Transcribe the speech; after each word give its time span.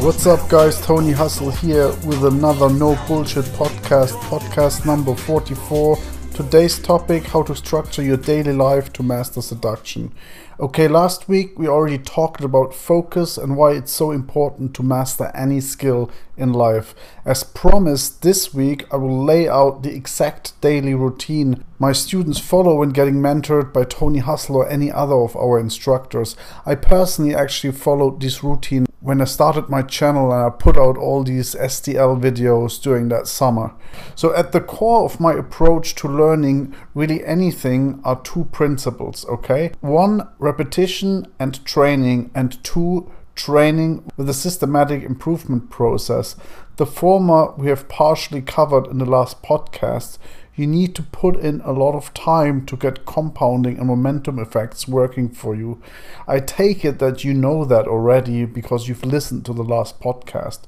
What's 0.00 0.26
up, 0.26 0.50
guys? 0.50 0.78
Tony 0.82 1.12
Hustle 1.12 1.50
here 1.50 1.88
with 2.04 2.24
another 2.24 2.68
No 2.68 2.98
Bullshit 3.06 3.46
podcast, 3.56 4.12
podcast 4.28 4.84
number 4.84 5.14
44. 5.14 5.96
Today's 6.40 6.78
topic 6.78 7.24
how 7.24 7.42
to 7.42 7.54
structure 7.54 8.02
your 8.02 8.16
daily 8.16 8.54
life 8.54 8.90
to 8.94 9.02
master 9.02 9.42
seduction. 9.42 10.10
Okay, 10.58 10.88
last 10.88 11.28
week 11.28 11.58
we 11.58 11.68
already 11.68 11.98
talked 11.98 12.42
about 12.42 12.74
focus 12.74 13.36
and 13.36 13.58
why 13.58 13.72
it's 13.72 13.92
so 13.92 14.10
important 14.10 14.74
to 14.76 14.82
master 14.82 15.30
any 15.34 15.60
skill 15.60 16.10
in 16.38 16.54
life. 16.54 16.94
As 17.26 17.44
promised, 17.44 18.22
this 18.22 18.54
week 18.54 18.86
I 18.90 18.96
will 18.96 19.22
lay 19.22 19.50
out 19.50 19.82
the 19.82 19.94
exact 19.94 20.58
daily 20.62 20.94
routine 20.94 21.62
my 21.78 21.92
students 21.92 22.38
follow 22.38 22.76
when 22.76 22.90
getting 22.90 23.16
mentored 23.16 23.72
by 23.72 23.84
Tony 23.84 24.18
Hustle 24.18 24.56
or 24.56 24.68
any 24.68 24.92
other 24.92 25.14
of 25.14 25.34
our 25.34 25.58
instructors. 25.58 26.36
I 26.66 26.74
personally 26.74 27.34
actually 27.34 27.72
followed 27.72 28.20
this 28.20 28.44
routine 28.44 28.86
when 29.00 29.20
I 29.20 29.24
started 29.24 29.68
my 29.68 29.82
channel 29.82 30.32
and 30.32 30.44
I 30.44 30.50
put 30.50 30.76
out 30.76 30.98
all 30.98 31.24
these 31.24 31.54
STL 31.54 32.20
videos 32.20 32.80
during 32.80 33.08
that 33.08 33.26
summer. 33.26 33.74
So, 34.14 34.34
at 34.34 34.52
the 34.52 34.60
core 34.60 35.04
of 35.04 35.20
my 35.20 35.32
approach 35.32 35.94
to 35.96 36.08
learning 36.08 36.74
really 36.94 37.24
anything 37.24 38.00
are 38.04 38.20
two 38.20 38.44
principles, 38.46 39.24
okay? 39.26 39.72
One, 39.80 40.28
repetition 40.38 41.26
and 41.38 41.64
training, 41.64 42.30
and 42.34 42.62
two, 42.62 43.10
training 43.34 44.10
with 44.18 44.28
a 44.28 44.34
systematic 44.34 45.02
improvement 45.02 45.70
process. 45.70 46.36
The 46.76 46.86
former 46.86 47.52
we 47.52 47.68
have 47.68 47.88
partially 47.88 48.42
covered 48.42 48.86
in 48.86 48.98
the 48.98 49.06
last 49.06 49.42
podcast 49.42 50.18
you 50.60 50.66
need 50.66 50.94
to 50.94 51.02
put 51.02 51.36
in 51.36 51.62
a 51.62 51.72
lot 51.72 51.94
of 51.94 52.12
time 52.12 52.66
to 52.66 52.76
get 52.76 53.06
compounding 53.06 53.78
and 53.78 53.86
momentum 53.86 54.38
effects 54.38 54.86
working 54.86 55.30
for 55.30 55.54
you. 55.54 55.80
I 56.28 56.40
take 56.40 56.84
it 56.84 56.98
that 56.98 57.24
you 57.24 57.32
know 57.32 57.64
that 57.64 57.88
already 57.88 58.44
because 58.44 58.86
you've 58.86 59.04
listened 59.04 59.46
to 59.46 59.54
the 59.54 59.64
last 59.64 60.00
podcast. 60.00 60.60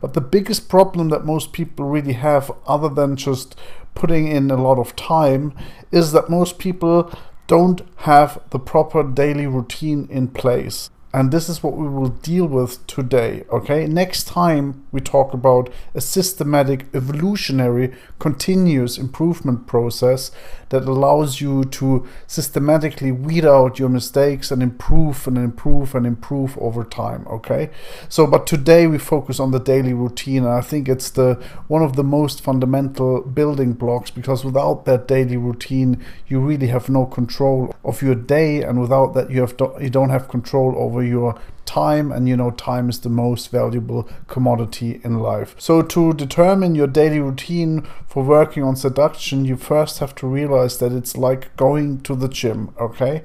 But 0.00 0.14
the 0.14 0.20
biggest 0.20 0.68
problem 0.68 1.08
that 1.08 1.24
most 1.24 1.52
people 1.52 1.86
really 1.86 2.12
have, 2.12 2.52
other 2.64 2.88
than 2.88 3.16
just 3.16 3.56
putting 3.96 4.28
in 4.28 4.52
a 4.52 4.62
lot 4.62 4.78
of 4.78 4.94
time, 4.94 5.52
is 5.90 6.12
that 6.12 6.30
most 6.30 6.60
people 6.60 7.12
don't 7.48 7.82
have 7.96 8.40
the 8.50 8.60
proper 8.60 9.02
daily 9.02 9.48
routine 9.48 10.06
in 10.12 10.28
place 10.28 10.90
and 11.12 11.32
this 11.32 11.48
is 11.48 11.62
what 11.62 11.76
we 11.76 11.88
will 11.88 12.08
deal 12.08 12.46
with 12.46 12.86
today 12.86 13.44
okay? 13.50 13.86
Next 13.86 14.24
time 14.24 14.84
we 14.92 15.00
talk 15.00 15.34
about 15.34 15.70
a 15.94 16.00
systematic 16.00 16.86
evolutionary 16.94 17.94
continuous 18.18 18.96
improvement 18.98 19.66
process 19.66 20.30
that 20.68 20.84
allows 20.84 21.40
you 21.40 21.64
to 21.64 22.06
systematically 22.26 23.10
weed 23.10 23.44
out 23.44 23.78
your 23.78 23.88
mistakes 23.88 24.50
and 24.50 24.62
improve 24.62 25.26
and 25.26 25.36
improve 25.36 25.94
and 25.94 26.06
improve 26.06 26.56
over 26.58 26.84
time 26.84 27.26
okay? 27.28 27.70
So 28.08 28.26
but 28.26 28.46
today 28.46 28.86
we 28.86 28.98
focus 28.98 29.40
on 29.40 29.50
the 29.50 29.58
daily 29.58 29.92
routine 29.92 30.44
and 30.44 30.52
i 30.52 30.60
think 30.60 30.88
it's 30.88 31.10
the 31.10 31.34
one 31.68 31.82
of 31.82 31.96
the 31.96 32.04
most 32.04 32.40
fundamental 32.42 33.22
building 33.22 33.72
blocks 33.72 34.10
because 34.10 34.44
without 34.44 34.84
that 34.84 35.08
daily 35.08 35.36
routine 35.36 36.02
you 36.28 36.40
really 36.40 36.68
have 36.68 36.88
no 36.88 37.06
control 37.06 37.74
of 37.84 38.02
your 38.02 38.14
day 38.14 38.62
and 38.62 38.80
without 38.80 39.14
that 39.14 39.30
you 39.30 39.40
have 39.40 39.54
you 39.80 39.90
don't 39.90 40.10
have 40.10 40.28
control 40.28 40.74
over 40.76 40.99
over 41.00 41.08
your 41.08 41.40
time 41.64 42.10
and 42.12 42.28
you 42.28 42.36
know 42.36 42.50
time 42.50 42.88
is 42.88 43.00
the 43.00 43.08
most 43.08 43.50
valuable 43.50 44.08
commodity 44.26 45.00
in 45.04 45.20
life. 45.20 45.54
So 45.58 45.82
to 45.82 46.12
determine 46.12 46.74
your 46.74 46.88
daily 46.88 47.20
routine 47.20 47.86
for 48.06 48.24
working 48.24 48.62
on 48.64 48.76
seduction 48.76 49.44
you 49.44 49.56
first 49.56 50.00
have 50.00 50.14
to 50.16 50.26
realize 50.26 50.78
that 50.78 50.92
it's 50.92 51.16
like 51.16 51.54
going 51.56 52.00
to 52.02 52.14
the 52.14 52.28
gym 52.28 52.70
okay 52.80 53.22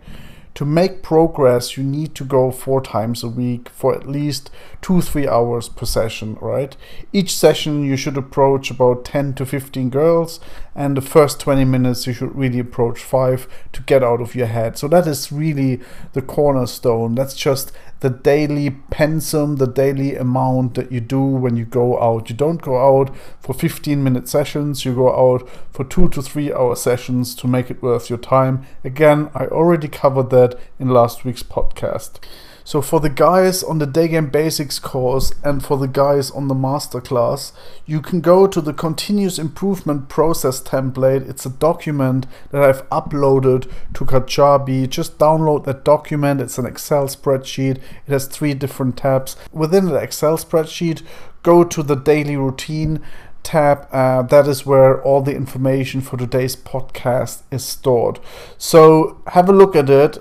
to 0.55 0.63
make 0.63 1.03
progress, 1.03 1.75
you 1.75 1.83
need 1.83 2.15
to 2.15 2.23
go 2.23 2.49
four 2.49 2.81
times 2.81 3.23
a 3.23 3.27
week 3.27 3.67
for 3.67 3.93
at 3.93 4.07
least 4.07 4.49
two, 4.81 5.01
three 5.01 5.27
hours 5.27 5.67
per 5.67 5.85
session, 5.85 6.37
right? 6.39 6.77
Each 7.11 7.35
session 7.35 7.83
you 7.83 7.97
should 7.97 8.17
approach 8.17 8.71
about 8.71 9.03
10 9.03 9.33
to 9.33 9.45
15 9.45 9.89
girls, 9.89 10.39
and 10.73 10.95
the 10.95 11.01
first 11.01 11.39
20 11.41 11.65
minutes 11.65 12.07
you 12.07 12.13
should 12.13 12.35
really 12.35 12.59
approach 12.59 12.99
five 12.99 13.47
to 13.73 13.81
get 13.81 14.03
out 14.03 14.21
of 14.21 14.35
your 14.35 14.47
head. 14.47 14.77
So 14.77 14.87
that 14.89 15.07
is 15.07 15.31
really 15.31 15.81
the 16.13 16.21
cornerstone. 16.21 17.15
That's 17.15 17.33
just 17.33 17.71
the 18.01 18.09
daily 18.09 18.69
pensum, 18.91 19.57
the 19.57 19.65
daily 19.65 20.15
amount 20.15 20.75
that 20.75 20.91
you 20.91 20.99
do 20.99 21.21
when 21.21 21.55
you 21.55 21.65
go 21.65 21.99
out. 21.99 22.29
You 22.29 22.35
don't 22.35 22.61
go 22.61 22.77
out 22.77 23.15
for 23.39 23.53
15 23.53 24.03
minute 24.03 24.27
sessions, 24.27 24.85
you 24.85 24.93
go 24.93 25.09
out 25.09 25.49
for 25.71 25.83
two 25.83 26.09
to 26.09 26.21
three 26.21 26.53
hour 26.53 26.75
sessions 26.75 27.33
to 27.35 27.47
make 27.47 27.71
it 27.71 27.81
worth 27.81 28.09
your 28.09 28.19
time. 28.19 28.65
Again, 28.83 29.31
I 29.33 29.45
already 29.47 29.87
covered 29.87 30.29
that 30.29 30.44
in 30.79 30.89
last 30.89 31.25
week's 31.25 31.43
podcast. 31.43 32.19
So 32.67 32.81
for 32.81 32.99
the 32.99 33.11
guys 33.11 33.61
on 33.61 33.77
the 33.77 33.85
Day 33.85 34.07
Game 34.07 34.31
Basics 34.31 34.79
course 34.79 35.31
and 35.43 35.63
for 35.63 35.77
the 35.77 35.87
guys 35.87 36.31
on 36.31 36.47
the 36.47 36.55
masterclass, 36.55 37.51
you 37.85 38.01
can 38.01 38.21
go 38.21 38.47
to 38.47 38.59
the 38.59 38.73
continuous 38.73 39.37
improvement 39.37 40.09
process 40.09 40.63
template. 40.63 41.29
It's 41.29 41.45
a 41.45 41.51
document 41.51 42.25
that 42.49 42.63
I've 42.63 42.89
uploaded 42.89 43.71
to 43.93 44.03
Kajabi. 44.03 44.89
Just 44.89 45.19
download 45.19 45.65
that 45.65 45.85
document. 45.85 46.41
It's 46.41 46.57
an 46.57 46.65
Excel 46.65 47.05
spreadsheet. 47.07 47.77
It 47.77 48.11
has 48.11 48.25
three 48.25 48.55
different 48.55 48.97
tabs. 48.97 49.35
Within 49.51 49.85
the 49.85 49.97
Excel 49.97 50.35
spreadsheet, 50.35 51.03
go 51.43 51.63
to 51.63 51.83
the 51.83 51.95
daily 51.95 52.35
routine 52.35 52.99
tab. 53.43 53.87
Uh, 53.91 54.23
that 54.23 54.47
is 54.47 54.65
where 54.65 54.99
all 55.03 55.21
the 55.21 55.35
information 55.35 56.01
for 56.01 56.17
today's 56.17 56.55
podcast 56.55 57.43
is 57.51 57.63
stored. 57.63 58.19
So 58.57 59.21
have 59.27 59.47
a 59.47 59.53
look 59.53 59.75
at 59.75 59.87
it 59.87 60.17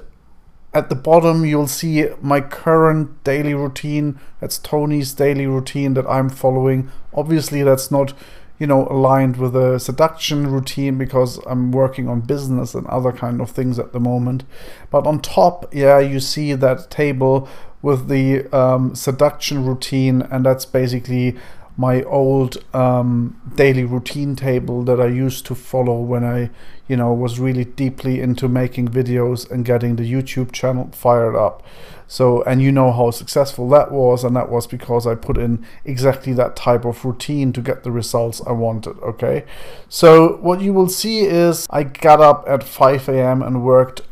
at 0.75 0.89
the 0.89 0.95
bottom 0.95 1.45
you'll 1.45 1.67
see 1.67 2.09
my 2.21 2.41
current 2.41 3.23
daily 3.25 3.55
routine. 3.55 4.19
That's 4.41 4.59
tony's 4.59 5.13
daily 5.13 5.47
routine 5.47 5.95
that 5.95 6.07
i'm 6.07 6.29
following. 6.29 6.91
Obviously 7.15 7.63
that's 7.63 7.91
not 7.91 8.13
you 8.59 8.67
know 8.67 8.87
aligned 8.89 9.37
with 9.37 9.57
a 9.57 9.81
seduction 9.81 10.47
routine 10.47 10.97
because 10.97 11.39
i'm 11.47 11.73
working 11.73 12.09
on 12.09 12.21
business 12.21 12.75
and 12.75 12.87
other 12.87 13.13
kind 13.13 13.41
of 13.41 13.51
things 13.51 13.79
at 13.79 13.93
the 13.93 14.01
moment. 14.01 14.45
But 14.91 15.07
on 15.07 15.21
top 15.21 15.73
yeah 15.75 15.99
you 15.99 16.21
see 16.21 16.53
that 16.55 16.91
table 16.91 17.49
with 17.81 18.09
the 18.09 18.47
um, 18.57 18.95
seduction 18.95 19.65
routine 19.65 20.23
and 20.23 20.47
that's 20.47 20.65
basically 20.65 21.37
my 21.77 22.03
old 22.05 22.57
um, 22.75 23.41
daily 23.57 23.85
routine 23.85 24.37
table 24.37 24.85
that 24.85 25.01
I 25.01 25.07
used 25.07 25.45
to 25.47 25.55
follow 25.55 26.01
when 26.01 26.25
I, 26.25 26.51
you 26.87 26.97
know, 26.97 27.13
was 27.13 27.41
really 27.41 27.65
deeply 27.65 28.21
into 28.21 28.49
making 28.49 28.89
videos 28.89 29.51
and 29.51 29.65
getting 29.65 29.97
the 29.97 30.11
YouTube 30.11 30.53
channel 30.53 30.91
fired 30.93 31.35
up. 31.35 31.65
So, 32.07 32.43
and 32.43 32.63
you 32.63 32.71
know 32.71 32.93
how 32.93 33.11
successful 33.11 33.69
that 33.71 33.91
was, 33.91 34.23
and 34.23 34.37
that 34.37 34.51
was 34.51 34.67
because 34.67 35.07
I 35.07 35.15
put 35.15 35.37
in 35.37 35.67
exactly 35.85 36.33
that 36.35 36.55
type 36.55 36.85
of 36.85 37.05
routine 37.05 37.53
to 37.55 37.61
get 37.61 37.83
the 37.83 37.91
results 37.91 38.41
I 38.47 38.53
wanted. 38.53 38.99
Okay, 38.99 39.45
so 39.89 40.37
what 40.37 40.61
you 40.61 40.73
will 40.73 40.89
see 40.89 41.21
is 41.21 41.67
I 41.71 41.83
got 41.83 42.21
up 42.21 42.45
at 42.47 42.63
5 42.63 43.09
a.m. 43.09 43.43
and 43.43 43.65
worked 43.65 44.03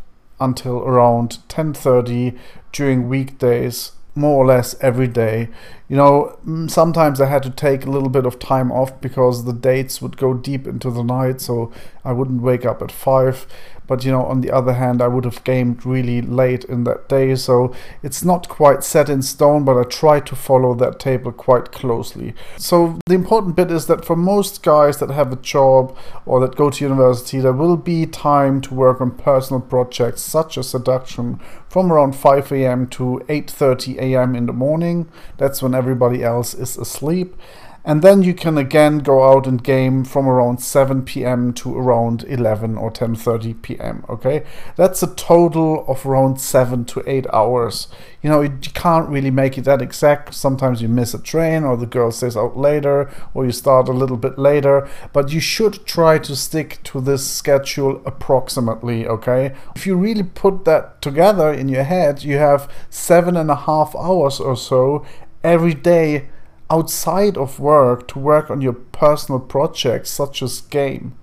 until 0.40 0.78
around 0.78 1.38
10:30 1.48 2.36
during 2.72 3.08
weekdays 3.08 3.92
more 4.14 4.42
or 4.42 4.46
less 4.46 4.74
every 4.80 5.08
day. 5.08 5.48
You 5.88 5.96
know, 5.96 6.38
sometimes 6.68 7.20
I 7.20 7.26
had 7.26 7.42
to 7.44 7.50
take 7.50 7.84
a 7.84 7.90
little 7.90 8.08
bit 8.08 8.26
of 8.26 8.38
time 8.38 8.70
off 8.72 9.00
because 9.00 9.44
the 9.44 9.52
dates 9.52 10.00
would 10.02 10.16
go 10.16 10.34
deep 10.34 10.66
into 10.66 10.90
the 10.90 11.02
night, 11.02 11.40
so 11.40 11.72
I 12.04 12.12
wouldn't 12.12 12.42
wake 12.42 12.64
up 12.64 12.82
at 12.82 12.92
5. 12.92 13.46
But, 13.86 14.04
you 14.04 14.12
know, 14.12 14.24
on 14.24 14.40
the 14.40 14.50
other 14.50 14.74
hand, 14.74 15.02
I 15.02 15.08
would 15.08 15.24
have 15.24 15.44
gamed 15.44 15.84
really 15.84 16.22
late 16.22 16.64
in 16.64 16.84
that 16.84 17.08
day, 17.08 17.34
so 17.34 17.74
it's 18.02 18.24
not 18.24 18.48
quite 18.48 18.84
set 18.84 19.08
in 19.08 19.22
stone, 19.22 19.64
but 19.64 19.78
I 19.78 19.84
try 19.84 20.20
to 20.20 20.36
follow 20.36 20.74
that 20.74 20.98
table 20.98 21.32
quite 21.32 21.72
closely. 21.72 22.34
So 22.56 22.98
the 23.06 23.14
important 23.14 23.56
bit 23.56 23.70
is 23.70 23.86
that 23.86 24.04
for 24.04 24.16
most 24.16 24.62
guys 24.62 24.98
that 24.98 25.10
have 25.10 25.32
a 25.32 25.36
job 25.36 25.96
or 26.26 26.40
that 26.40 26.56
go 26.56 26.70
to 26.70 26.84
university, 26.84 27.40
there 27.40 27.52
will 27.52 27.76
be 27.76 28.06
time 28.06 28.60
to 28.62 28.74
work 28.74 29.00
on 29.00 29.10
personal 29.12 29.60
projects 29.60 30.22
such 30.22 30.56
as 30.56 30.68
seduction 30.68 31.40
from 31.68 31.90
around 31.90 32.14
5 32.14 32.52
a.m. 32.52 32.86
to 32.88 33.22
8:30 33.28 33.98
a.m. 33.98 34.34
in 34.36 34.46
the 34.46 34.52
morning. 34.52 35.08
That's 35.38 35.62
when 35.62 35.74
everybody 35.74 36.22
else 36.22 36.54
is 36.54 36.76
asleep 36.76 37.34
and 37.84 38.00
then 38.00 38.22
you 38.22 38.32
can 38.32 38.56
again 38.56 38.98
go 38.98 39.28
out 39.28 39.46
and 39.46 39.62
game 39.62 40.04
from 40.04 40.28
around 40.28 40.58
7 40.58 41.02
p.m. 41.04 41.52
to 41.54 41.76
around 41.76 42.22
11 42.24 42.76
or 42.76 42.92
10:30 42.92 43.60
p.m. 43.62 44.04
Okay, 44.08 44.44
that's 44.76 45.02
a 45.02 45.14
total 45.14 45.84
of 45.88 46.06
around 46.06 46.40
seven 46.40 46.84
to 46.86 47.02
eight 47.06 47.26
hours. 47.32 47.88
You 48.22 48.30
know, 48.30 48.42
you 48.42 48.58
can't 48.74 49.08
really 49.08 49.32
make 49.32 49.58
it 49.58 49.62
that 49.62 49.82
exact. 49.82 50.32
Sometimes 50.32 50.80
you 50.80 50.88
miss 50.88 51.12
a 51.12 51.18
train, 51.20 51.64
or 51.64 51.76
the 51.76 51.86
girl 51.86 52.12
stays 52.12 52.36
out 52.36 52.56
later, 52.56 53.10
or 53.34 53.44
you 53.44 53.52
start 53.52 53.88
a 53.88 53.92
little 53.92 54.16
bit 54.16 54.38
later. 54.38 54.88
But 55.12 55.32
you 55.32 55.40
should 55.40 55.84
try 55.84 56.18
to 56.18 56.36
stick 56.36 56.78
to 56.84 57.00
this 57.00 57.28
schedule 57.28 58.00
approximately. 58.06 59.06
Okay, 59.06 59.54
if 59.74 59.86
you 59.86 59.96
really 59.96 60.22
put 60.22 60.64
that 60.66 61.02
together 61.02 61.52
in 61.52 61.68
your 61.68 61.84
head, 61.84 62.22
you 62.22 62.38
have 62.38 62.70
seven 62.90 63.36
and 63.36 63.50
a 63.50 63.56
half 63.56 63.96
hours 63.96 64.38
or 64.38 64.56
so 64.56 65.04
every 65.42 65.74
day 65.74 66.28
outside 66.70 67.36
of 67.36 67.60
work 67.60 68.08
to 68.08 68.18
work 68.18 68.50
on 68.50 68.60
your 68.60 68.72
personal 68.72 69.40
projects 69.40 70.10
such 70.10 70.42
as 70.42 70.60
game 70.62 71.14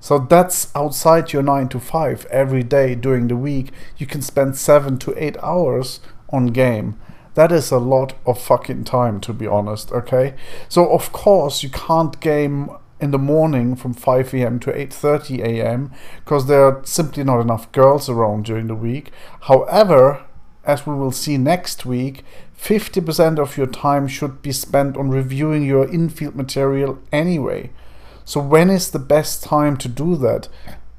So 0.00 0.18
that's 0.18 0.70
outside 0.74 1.32
your 1.32 1.42
9 1.42 1.68
to 1.70 1.80
5 1.80 2.26
every 2.26 2.62
day 2.62 2.94
during 2.94 3.28
the 3.28 3.36
week. 3.36 3.72
You 3.96 4.06
can 4.06 4.22
spend 4.22 4.56
7 4.56 4.98
to 4.98 5.14
8 5.16 5.36
hours 5.42 6.00
on 6.28 6.48
game. 6.48 6.96
That 7.34 7.50
is 7.52 7.70
a 7.70 7.78
lot 7.78 8.14
of 8.24 8.40
fucking 8.40 8.84
time 8.84 9.20
to 9.22 9.32
be 9.32 9.46
honest, 9.46 9.90
okay? 9.92 10.34
So 10.68 10.88
of 10.90 11.12
course 11.12 11.62
you 11.62 11.70
can't 11.70 12.20
game 12.20 12.70
in 13.00 13.10
the 13.10 13.18
morning 13.18 13.76
from 13.76 13.92
5 13.92 14.32
a.m. 14.34 14.58
to 14.60 14.70
8:30 14.72 15.40
a.m. 15.44 15.90
because 16.24 16.46
there 16.46 16.64
are 16.64 16.80
simply 16.84 17.24
not 17.24 17.40
enough 17.40 17.70
girls 17.72 18.08
around 18.08 18.44
during 18.46 18.68
the 18.68 18.74
week. 18.74 19.10
However, 19.40 20.24
as 20.64 20.86
we 20.86 20.94
will 20.94 21.12
see 21.12 21.36
next 21.36 21.84
week, 21.84 22.24
50% 22.58 23.38
of 23.38 23.56
your 23.56 23.66
time 23.66 24.08
should 24.08 24.42
be 24.42 24.52
spent 24.52 24.96
on 24.96 25.10
reviewing 25.10 25.64
your 25.64 25.88
infield 25.88 26.34
material 26.34 26.98
anyway. 27.12 27.70
So 28.24 28.40
when 28.40 28.70
is 28.70 28.90
the 28.90 28.98
best 28.98 29.44
time 29.44 29.76
to 29.78 29.88
do 29.88 30.16
that? 30.16 30.48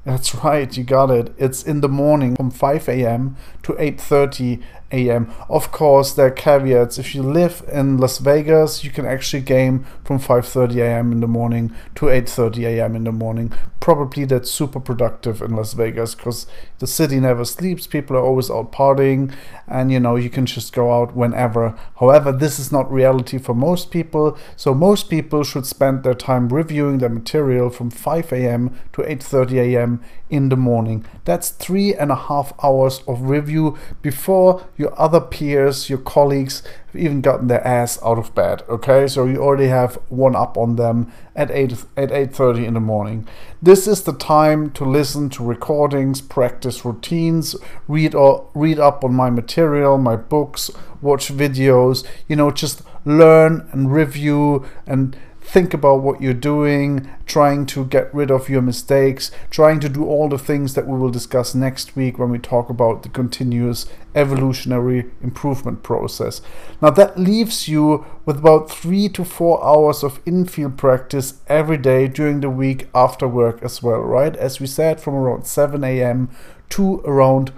That's 0.04 0.34
right, 0.44 0.74
you 0.74 0.84
got 0.84 1.10
it. 1.10 1.34
It's 1.36 1.62
in 1.62 1.80
the 1.82 1.88
morning 1.88 2.36
from 2.36 2.50
5 2.50 2.88
a.m. 2.88 3.36
to 3.64 3.74
8:30 3.74 4.62
a.m. 4.90 5.30
Of 5.48 5.70
course, 5.70 6.12
there 6.12 6.26
are 6.26 6.30
caveats. 6.30 6.98
If 6.98 7.14
you 7.14 7.22
live 7.22 7.62
in 7.70 7.98
Las 7.98 8.18
Vegas, 8.18 8.84
you 8.84 8.90
can 8.90 9.04
actually 9.04 9.42
game 9.42 9.84
from 10.04 10.18
5:30 10.18 10.76
a.m. 10.76 11.12
in 11.12 11.20
the 11.20 11.26
morning 11.26 11.72
to 11.96 12.06
8:30 12.06 12.64
a.m. 12.64 12.96
in 12.96 13.04
the 13.04 13.12
morning. 13.12 13.52
Probably 13.80 14.24
that's 14.24 14.50
super 14.50 14.80
productive 14.80 15.42
in 15.42 15.54
Las 15.54 15.74
Vegas 15.74 16.14
because 16.14 16.46
the 16.78 16.86
city 16.86 17.20
never 17.20 17.44
sleeps. 17.44 17.86
People 17.86 18.16
are 18.16 18.24
always 18.24 18.50
out 18.50 18.72
partying, 18.72 19.32
and 19.66 19.92
you 19.92 20.00
know 20.00 20.16
you 20.16 20.30
can 20.30 20.46
just 20.46 20.72
go 20.72 20.92
out 20.92 21.14
whenever. 21.14 21.78
However, 22.00 22.32
this 22.32 22.58
is 22.58 22.72
not 22.72 22.90
reality 22.90 23.38
for 23.38 23.54
most 23.54 23.90
people. 23.90 24.38
So 24.56 24.74
most 24.74 25.10
people 25.10 25.44
should 25.44 25.66
spend 25.66 26.02
their 26.02 26.14
time 26.14 26.48
reviewing 26.48 26.98
their 26.98 27.08
material 27.08 27.70
from 27.70 27.90
5 27.90 28.32
a.m. 28.32 28.78
to 28.94 29.02
8:30 29.02 29.52
a.m. 29.58 30.00
in 30.30 30.48
the 30.48 30.56
morning. 30.56 31.04
That's 31.24 31.50
three 31.50 31.94
and 31.94 32.10
a 32.10 32.16
half 32.16 32.52
hours 32.62 33.02
of 33.06 33.22
review 33.22 33.78
before 34.02 34.66
your 34.76 34.98
other 35.00 35.20
peers, 35.20 35.88
your 35.88 35.98
colleagues 35.98 36.62
have 36.86 37.00
even 37.00 37.20
gotten 37.20 37.48
their 37.48 37.66
ass 37.66 37.98
out 38.02 38.18
of 38.18 38.34
bed. 38.34 38.62
Okay, 38.68 39.06
so 39.06 39.26
you 39.26 39.42
already 39.42 39.68
have 39.68 39.94
one 40.08 40.36
up 40.36 40.56
on 40.56 40.76
them 40.76 41.12
at 41.34 41.50
eight 41.50 41.84
at 41.96 42.12
eight 42.12 42.34
thirty 42.34 42.64
in 42.66 42.74
the 42.74 42.80
morning. 42.80 43.26
This 43.62 43.86
is 43.86 44.02
the 44.02 44.12
time 44.12 44.70
to 44.72 44.84
listen 44.84 45.28
to 45.30 45.44
recordings, 45.44 46.20
practice 46.20 46.84
routines, 46.84 47.56
read 47.86 48.14
or 48.14 48.50
read 48.54 48.78
up 48.78 49.04
on 49.04 49.14
my 49.14 49.30
material, 49.30 49.98
my 49.98 50.16
books, 50.16 50.70
watch 51.00 51.28
videos. 51.28 52.06
You 52.28 52.36
know, 52.36 52.50
just 52.50 52.82
learn 53.04 53.68
and 53.72 53.92
review 53.92 54.66
and 54.86 55.16
think 55.48 55.72
about 55.72 56.02
what 56.02 56.20
you're 56.20 56.34
doing, 56.34 57.08
trying 57.24 57.64
to 57.64 57.86
get 57.86 58.12
rid 58.14 58.30
of 58.30 58.50
your 58.50 58.60
mistakes, 58.60 59.30
trying 59.48 59.80
to 59.80 59.88
do 59.88 60.04
all 60.04 60.28
the 60.28 60.38
things 60.38 60.74
that 60.74 60.86
we 60.86 60.98
will 60.98 61.10
discuss 61.10 61.54
next 61.54 61.96
week 61.96 62.18
when 62.18 62.28
we 62.28 62.38
talk 62.38 62.68
about 62.68 63.02
the 63.02 63.08
continuous 63.08 63.86
evolutionary 64.14 65.06
improvement 65.22 65.82
process. 65.82 66.42
Now, 66.82 66.90
that 66.90 67.18
leaves 67.18 67.66
you 67.66 68.04
with 68.26 68.38
about 68.38 68.70
three 68.70 69.08
to 69.08 69.24
four 69.24 69.64
hours 69.64 70.04
of 70.04 70.20
infield 70.26 70.76
practice 70.76 71.40
every 71.48 71.78
day 71.78 72.08
during 72.08 72.40
the 72.40 72.50
week 72.50 72.88
after 72.94 73.26
work 73.26 73.62
as 73.62 73.82
well, 73.82 74.00
right? 74.00 74.36
As 74.36 74.60
we 74.60 74.66
said, 74.66 75.00
from 75.00 75.14
around 75.14 75.46
7 75.46 75.82
a.m. 75.82 76.28
to 76.70 77.00
around, 77.06 77.52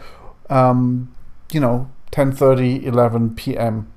um, 0.49 1.13
you 1.51 1.59
know, 1.59 1.91
10:30, 2.13 2.85
11 2.85 3.35
p.m 3.35 3.93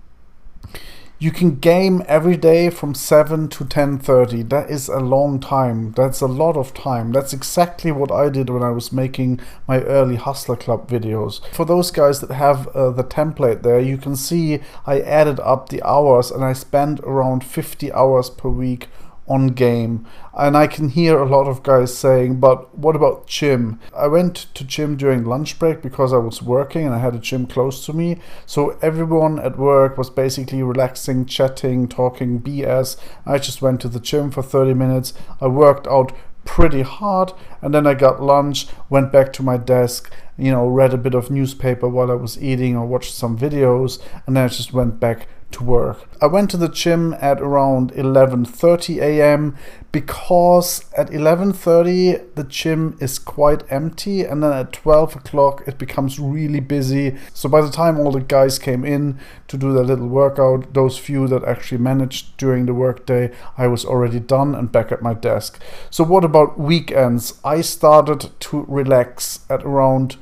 you 1.24 1.32
can 1.32 1.56
game 1.56 2.04
every 2.06 2.36
day 2.36 2.70
from 2.70 2.94
7 2.94 3.48
to 3.48 3.64
10.30 3.64 4.50
that 4.50 4.70
is 4.70 4.90
a 4.90 5.00
long 5.00 5.40
time. 5.40 5.94
That's 5.94 6.20
a 6.20 6.28
lot 6.28 6.58
of 6.58 6.74
time. 6.74 7.14
That's 7.14 7.32
exactly 7.32 7.94
what 7.94 8.12
i 8.12 8.28
did 8.28 8.50
when 8.50 8.62
i 8.62 8.72
was 8.72 8.92
making 8.92 9.40
my 9.66 9.80
early 9.84 10.18
hustler 10.18 10.58
club 10.58 10.90
videos. 10.90 11.40
For 11.54 11.64
those 11.64 11.92
guys 11.92 12.20
that 12.20 12.32
have 12.32 12.68
uh, 12.76 12.92
the 12.92 13.06
template 13.06 13.64
there 13.64 13.80
you 13.80 13.98
can 13.98 14.18
see 14.18 14.60
i 14.86 15.00
added 15.00 15.40
up 15.40 15.70
the 15.70 15.82
hours 15.84 16.30
and 16.30 16.44
i 16.44 16.52
spent 16.52 17.00
around 17.02 17.46
50 17.46 17.94
hours 17.94 18.30
per 18.30 18.50
week 18.50 18.90
on 19.28 19.48
game. 19.48 20.06
And 20.38 20.58
I 20.58 20.68
can 20.68 20.90
hear 20.90 21.18
a 21.20 21.30
lot 21.30 21.48
of 21.48 21.64
guys 21.64 21.96
saying, 21.96 22.40
but 22.40 22.78
what 22.78 22.96
about 22.96 23.28
gym? 23.28 23.80
I 23.96 24.08
went 24.08 24.36
to 24.54 24.64
gym 24.64 24.98
during 24.98 25.24
lunch 25.24 25.60
break 25.60 25.82
because 25.82 26.12
I 26.12 26.18
was 26.18 26.42
working 26.42 26.86
and 26.86 26.96
I 26.96 27.00
had 27.00 27.16
a 27.16 27.20
gym 27.20 27.48
close 27.48 27.86
to 27.86 27.94
me. 27.94 28.20
So 28.46 28.78
everyone 28.82 29.40
at 29.40 29.58
work 29.58 29.98
was 29.98 30.10
basically 30.10 30.64
relaxing, 30.64 31.26
chatting, 31.26 31.88
talking 31.88 32.42
BS. 32.42 32.98
I 33.26 33.38
just 33.38 33.62
went 33.62 33.82
to 33.82 33.90
the 33.90 34.00
gym 34.00 34.32
for 34.32 34.44
30 34.44 34.74
minutes. 34.74 35.14
I 35.40 35.48
worked 35.48 35.88
out 35.88 36.14
pretty 36.46 36.82
hard 36.82 37.32
and 37.62 37.74
then 37.74 37.88
I 37.88 37.94
got 37.94 38.22
lunch, 38.22 38.68
went 38.90 39.12
back 39.12 39.32
to 39.34 39.44
my 39.44 39.58
desk, 39.58 40.12
you 40.38 40.52
know, 40.52 40.68
read 40.68 40.94
a 40.94 40.98
bit 40.98 41.14
of 41.14 41.32
newspaper 41.32 41.88
while 41.88 42.12
I 42.12 42.16
was 42.16 42.42
eating 42.42 42.76
or 42.76 42.86
watched 42.86 43.14
some 43.14 43.38
videos 43.38 44.02
and 44.26 44.36
then 44.36 44.46
I 44.46 44.48
just 44.48 44.74
went 44.74 45.00
back 45.00 45.28
to 45.54 45.64
work. 45.64 46.08
I 46.22 46.28
went 46.28 46.50
to 46.52 46.58
the 46.58 46.70
gym 46.70 47.16
at 47.20 47.42
around 47.42 47.92
11:30 47.94 49.02
a.m. 49.02 49.56
because 49.92 50.86
at 50.98 51.10
11:30 51.12 52.36
the 52.36 52.44
gym 52.44 52.98
is 53.00 53.20
quite 53.20 53.64
empty 53.70 54.24
and 54.24 54.44
then 54.44 54.52
at 54.52 54.74
12 54.74 55.16
o'clock 55.16 55.64
it 55.68 55.78
becomes 55.78 56.20
really 56.20 56.60
busy. 56.60 57.16
So 57.34 57.50
by 57.50 57.62
the 57.62 57.72
time 57.72 58.00
all 58.00 58.12
the 58.12 58.22
guys 58.22 58.60
came 58.60 58.84
in 58.84 59.20
to 59.48 59.58
do 59.58 59.74
their 59.74 59.84
little 59.84 60.08
workout, 60.08 60.74
those 60.74 60.98
few 60.98 61.28
that 61.28 61.44
actually 61.44 61.82
managed 61.82 62.38
during 62.38 62.66
the 62.66 62.74
workday, 62.74 63.32
I 63.58 63.68
was 63.68 63.86
already 63.86 64.20
done 64.20 64.56
and 64.56 64.72
back 64.72 64.92
at 64.92 65.02
my 65.02 65.14
desk. 65.14 65.62
So 65.90 66.04
what 66.04 66.24
about 66.24 66.60
weekends? 66.60 67.34
I 67.44 67.62
started 67.62 68.32
to 68.40 68.66
relax 68.68 69.40
at 69.50 69.64
around 69.64 70.18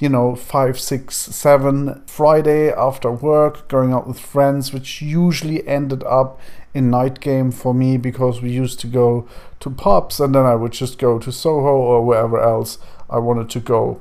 you 0.00 0.08
know, 0.08 0.34
five, 0.34 0.80
six, 0.80 1.14
seven 1.16 2.02
Friday 2.06 2.72
after 2.72 3.12
work, 3.12 3.68
going 3.68 3.92
out 3.92 4.08
with 4.08 4.18
friends, 4.18 4.72
which 4.72 5.02
usually 5.02 5.66
ended 5.68 6.02
up 6.04 6.40
in 6.72 6.90
night 6.90 7.20
game 7.20 7.50
for 7.52 7.74
me 7.74 7.96
because 7.96 8.40
we 8.40 8.50
used 8.50 8.80
to 8.80 8.86
go 8.86 9.28
to 9.60 9.70
pubs 9.70 10.18
and 10.18 10.34
then 10.34 10.46
I 10.46 10.54
would 10.54 10.72
just 10.72 10.98
go 10.98 11.18
to 11.18 11.30
Soho 11.30 11.76
or 11.76 12.04
wherever 12.04 12.40
else 12.40 12.78
I 13.10 13.18
wanted 13.18 13.50
to 13.50 13.60
go. 13.60 14.00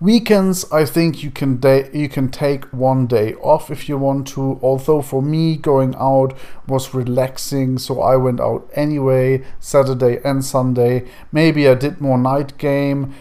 Weekends, 0.00 0.64
I 0.70 0.84
think 0.84 1.24
you 1.24 1.32
can 1.32 1.56
day 1.56 1.90
you 1.92 2.08
can 2.08 2.28
take 2.30 2.66
one 2.66 3.08
day 3.08 3.34
off 3.34 3.68
if 3.68 3.88
you 3.88 3.98
want 3.98 4.28
to. 4.28 4.60
Although 4.62 5.02
for 5.02 5.20
me, 5.20 5.56
going 5.56 5.96
out 5.96 6.38
was 6.68 6.94
relaxing, 6.94 7.78
so 7.78 8.00
I 8.00 8.14
went 8.14 8.38
out 8.38 8.70
anyway, 8.74 9.42
Saturday 9.58 10.20
and 10.24 10.44
Sunday. 10.44 11.08
Maybe 11.32 11.68
I 11.68 11.74
did 11.74 12.00
more 12.00 12.16
night 12.16 12.56
game 12.58 13.12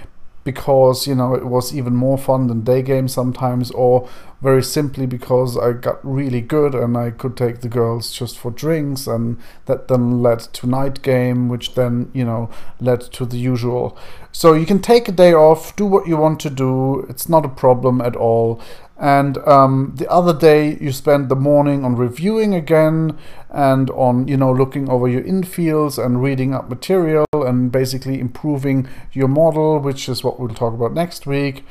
because 0.48 1.06
you 1.06 1.14
know 1.14 1.36
it 1.36 1.46
was 1.46 1.76
even 1.76 1.94
more 1.94 2.18
fun 2.18 2.48
than 2.48 2.64
day 2.64 2.82
games 2.82 3.14
sometimes 3.14 3.70
or 3.72 4.08
very 4.42 4.64
simply 4.64 5.06
because 5.06 5.58
I 5.58 5.74
got 5.74 6.00
really 6.06 6.40
good 6.40 6.74
and 6.74 6.96
I 6.96 7.12
could 7.12 7.36
take 7.36 7.60
the 7.60 7.68
girls 7.68 8.14
just 8.14 8.40
for 8.40 8.50
drinks 8.50 9.08
and 9.08 9.38
that 9.66 9.90
then 9.90 10.22
led 10.22 10.40
to 10.40 10.66
night 10.66 11.02
game 11.02 11.50
which 11.50 11.76
then 11.76 12.10
you 12.14 12.24
know 12.24 12.50
led 12.80 13.02
to 13.02 13.26
the 13.26 13.36
usual. 13.36 13.98
So 14.32 14.54
you 14.54 14.66
can 14.66 14.82
take 14.82 15.10
a 15.10 15.12
day 15.12 15.34
off 15.34 15.76
do 15.76 15.86
what 15.86 16.08
you 16.08 16.16
want 16.16 16.40
to 16.42 16.50
do 16.50 17.06
it's 17.10 17.28
not 17.28 17.44
a 17.44 17.50
problem 17.50 18.00
at 18.00 18.16
all 18.16 18.62
and 19.00 19.38
um, 19.40 19.94
the 19.96 20.10
other 20.10 20.34
day 20.34 20.78
you 20.82 20.92
spend 20.92 21.30
the 21.30 21.36
morning 21.36 21.86
on 21.86 21.96
reviewing 21.96 22.54
again 22.56 23.18
and 23.50 23.90
on 23.92 24.28
you 24.28 24.36
know 24.36 24.52
looking 24.52 24.90
over 24.90 25.08
your 25.08 25.22
infields 25.22 26.04
and 26.04 26.24
reading 26.24 26.54
up 26.54 26.70
material 26.70 27.26
and 27.34 27.72
basically 27.72 28.20
improving 28.20 28.88
your 29.14 29.28
model 29.28 29.80
which 29.80 30.10
is 30.10 30.24
what 30.24 30.40
we'll 30.40 30.50
talk 30.50 30.74
about 30.74 30.94
next 30.94 31.28
week 31.28 31.64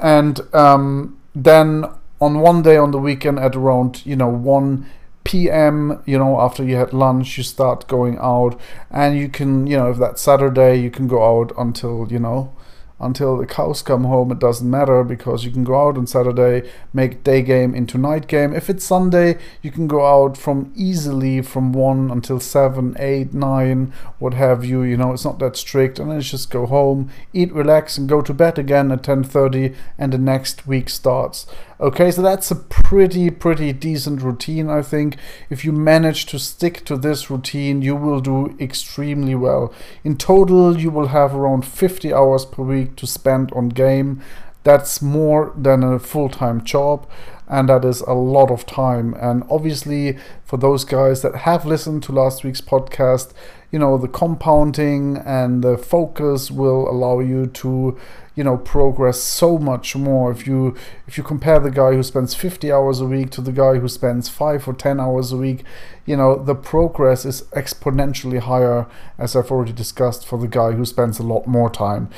and 0.00 0.40
um, 0.52 1.18
then 1.34 1.84
on 2.20 2.40
one 2.40 2.62
day 2.62 2.76
on 2.76 2.90
the 2.90 2.98
weekend 2.98 3.38
at 3.38 3.54
around 3.54 4.04
you 4.04 4.16
know 4.16 4.28
1 4.28 4.86
p.m. 5.22 6.02
you 6.04 6.18
know 6.18 6.40
after 6.40 6.62
you 6.64 6.76
had 6.76 6.92
lunch 6.92 7.38
you 7.38 7.44
start 7.44 7.86
going 7.86 8.18
out 8.18 8.60
and 8.90 9.16
you 9.16 9.28
can 9.28 9.66
you 9.66 9.76
know 9.76 9.90
if 9.90 9.96
that's 9.96 10.20
Saturday 10.20 10.76
you 10.80 10.90
can 10.90 11.06
go 11.06 11.22
out 11.40 11.52
until 11.56 12.10
you 12.10 12.18
know 12.18 12.54
until 13.00 13.36
the 13.36 13.46
cows 13.46 13.82
come 13.82 14.04
home 14.04 14.30
it 14.30 14.38
doesn't 14.38 14.70
matter 14.70 15.02
because 15.02 15.44
you 15.44 15.50
can 15.50 15.64
go 15.64 15.88
out 15.88 15.98
on 15.98 16.06
saturday 16.06 16.62
make 16.92 17.24
day 17.24 17.42
game 17.42 17.74
into 17.74 17.98
night 17.98 18.26
game. 18.26 18.54
If 18.54 18.70
it's 18.70 18.84
sunday 18.84 19.38
you 19.62 19.70
can 19.70 19.86
go 19.86 20.06
out 20.06 20.36
from 20.36 20.72
easily 20.74 21.42
from 21.42 21.72
1 21.72 22.10
until 22.10 22.40
7 22.40 22.96
8 22.98 23.34
9 23.34 23.92
what 24.18 24.34
have 24.34 24.64
you 24.64 24.82
you 24.82 24.96
know 24.96 25.12
it's 25.12 25.24
not 25.24 25.38
that 25.40 25.56
strict. 25.56 25.98
And 25.98 26.10
then 26.10 26.20
just 26.20 26.50
go 26.50 26.66
home 26.66 27.10
eat 27.32 27.52
relax 27.52 27.98
and 27.98 28.08
go 28.08 28.22
to 28.22 28.34
bed 28.34 28.58
again 28.58 28.92
at 28.92 29.02
10:30 29.02 29.74
and 29.98 30.12
the 30.12 30.18
next 30.18 30.66
week 30.66 30.88
starts 30.88 31.46
Okay, 31.80 32.12
so 32.12 32.22
that's 32.22 32.52
a 32.52 32.56
pretty, 32.56 33.30
pretty 33.30 33.72
decent 33.72 34.22
routine, 34.22 34.70
I 34.70 34.80
think. 34.80 35.16
If 35.50 35.64
you 35.64 35.72
manage 35.72 36.26
to 36.26 36.38
stick 36.38 36.84
to 36.84 36.96
this 36.96 37.28
routine, 37.30 37.82
you 37.82 37.96
will 37.96 38.20
do 38.20 38.56
extremely 38.60 39.34
well. 39.34 39.74
In 40.04 40.16
total, 40.16 40.78
you 40.78 40.90
will 40.90 41.08
have 41.08 41.34
around 41.34 41.66
50 41.66 42.14
hours 42.14 42.44
per 42.44 42.62
week 42.62 42.94
to 42.96 43.08
spend 43.08 43.50
on 43.52 43.70
game. 43.70 44.22
That's 44.64 45.00
more 45.00 45.52
than 45.56 45.82
a 45.82 45.98
full 45.98 46.28
time 46.28 46.64
job, 46.64 47.08
and 47.46 47.68
that 47.68 47.84
is 47.84 48.00
a 48.00 48.14
lot 48.14 48.50
of 48.50 48.66
time. 48.66 49.14
And 49.14 49.44
obviously, 49.50 50.18
for 50.44 50.56
those 50.56 50.84
guys 50.84 51.22
that 51.22 51.36
have 51.36 51.64
listened 51.64 52.02
to 52.04 52.12
last 52.12 52.44
week's 52.44 52.60
podcast, 52.60 53.32
you 53.74 53.80
know 53.80 53.98
the 53.98 54.06
compounding 54.06 55.16
and 55.16 55.64
the 55.64 55.76
focus 55.76 56.48
will 56.48 56.88
allow 56.88 57.18
you 57.18 57.46
to 57.48 57.98
you 58.36 58.44
know 58.44 58.56
progress 58.56 59.20
so 59.20 59.58
much 59.58 59.96
more 59.96 60.30
if 60.30 60.46
you 60.46 60.76
if 61.08 61.18
you 61.18 61.24
compare 61.24 61.58
the 61.58 61.72
guy 61.72 61.90
who 61.90 62.04
spends 62.04 62.36
50 62.36 62.70
hours 62.70 63.00
a 63.00 63.04
week 63.04 63.30
to 63.30 63.40
the 63.40 63.50
guy 63.50 63.78
who 63.78 63.88
spends 63.88 64.28
5 64.28 64.68
or 64.68 64.74
10 64.74 65.00
hours 65.00 65.32
a 65.32 65.36
week 65.36 65.64
you 66.06 66.16
know 66.16 66.36
the 66.36 66.54
progress 66.54 67.24
is 67.24 67.42
exponentially 67.50 68.38
higher 68.38 68.86
as 69.18 69.34
I've 69.34 69.50
already 69.50 69.72
discussed 69.72 70.24
for 70.24 70.38
the 70.38 70.46
guy 70.46 70.70
who 70.70 70.84
spends 70.84 71.18
a 71.18 71.24
lot 71.24 71.48
more 71.48 71.68
time 71.68 72.10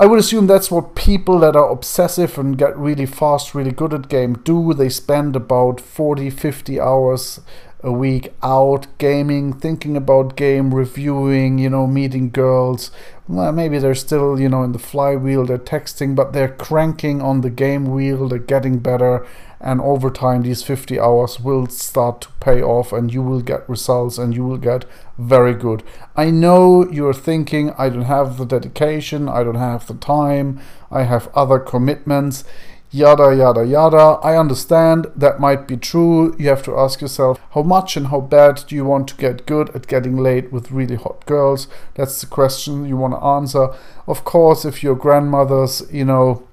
I 0.00 0.06
would 0.06 0.18
assume 0.18 0.46
that's 0.46 0.70
what 0.70 0.94
people 0.94 1.40
that 1.40 1.54
are 1.54 1.68
obsessive 1.68 2.38
and 2.38 2.56
get 2.56 2.74
really 2.74 3.04
fast, 3.04 3.54
really 3.54 3.70
good 3.70 3.92
at 3.92 4.08
game 4.08 4.32
do. 4.32 4.72
They 4.72 4.88
spend 4.88 5.36
about 5.36 5.78
40, 5.78 6.30
50 6.30 6.80
hours 6.80 7.40
a 7.82 7.92
week 7.92 8.32
out 8.42 8.86
gaming, 8.96 9.52
thinking 9.52 9.98
about 9.98 10.36
game, 10.36 10.74
reviewing, 10.74 11.58
you 11.58 11.68
know, 11.68 11.86
meeting 11.86 12.30
girls. 12.30 12.90
Well, 13.28 13.52
maybe 13.52 13.78
they're 13.78 13.94
still, 13.94 14.40
you 14.40 14.48
know, 14.48 14.62
in 14.62 14.72
the 14.72 14.78
flywheel, 14.78 15.44
they're 15.44 15.58
texting, 15.58 16.14
but 16.14 16.32
they're 16.32 16.48
cranking 16.48 17.20
on 17.20 17.42
the 17.42 17.50
game 17.50 17.84
wheel, 17.84 18.26
they're 18.26 18.38
getting 18.38 18.78
better, 18.78 19.26
and 19.60 19.80
over 19.80 20.10
time, 20.10 20.42
these 20.42 20.62
50 20.62 20.98
hours 20.98 21.38
will 21.38 21.66
start 21.66 22.22
to 22.22 22.28
pay 22.40 22.62
off, 22.62 22.92
and 22.92 23.12
you 23.12 23.22
will 23.22 23.40
get 23.40 23.68
results 23.68 24.18
and 24.18 24.34
you 24.34 24.44
will 24.44 24.58
get 24.58 24.84
very 25.18 25.54
good. 25.54 25.82
I 26.16 26.30
know 26.30 26.90
you're 26.90 27.14
thinking, 27.14 27.72
I 27.76 27.88
don't 27.90 28.02
have 28.02 28.38
the 28.38 28.46
dedication, 28.46 29.28
I 29.28 29.44
don't 29.44 29.56
have 29.56 29.86
the 29.86 29.94
time, 29.94 30.60
I 30.90 31.02
have 31.02 31.28
other 31.34 31.58
commitments 31.58 32.44
yada 32.90 33.34
yada 33.34 33.64
yada. 33.64 34.18
I 34.22 34.36
understand 34.36 35.06
that 35.14 35.40
might 35.40 35.68
be 35.68 35.76
true. 35.76 36.34
You 36.38 36.48
have 36.48 36.62
to 36.64 36.76
ask 36.76 37.00
yourself 37.00 37.40
how 37.52 37.62
much 37.62 37.96
and 37.96 38.08
how 38.08 38.20
bad 38.20 38.64
do 38.66 38.74
you 38.74 38.84
want 38.84 39.08
to 39.08 39.16
get 39.16 39.46
good 39.46 39.70
at 39.70 39.86
getting 39.86 40.16
laid 40.16 40.50
with 40.52 40.72
really 40.72 40.96
hot 40.96 41.24
girls? 41.26 41.68
That's 41.94 42.20
the 42.20 42.26
question 42.26 42.86
you 42.86 42.96
want 42.96 43.14
to 43.14 43.24
answer. 43.24 43.74
Of 44.06 44.24
course, 44.24 44.64
if 44.64 44.82
your 44.82 44.96
grandmother's, 44.96 45.82
you 45.92 46.04
know, 46.04 46.46